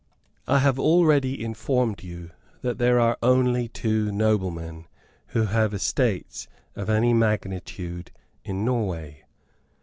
[0.47, 2.31] I have already informed you
[2.63, 4.87] that there are only two noblemen
[5.27, 8.09] who have estates of any magnitude
[8.43, 9.21] in Norway.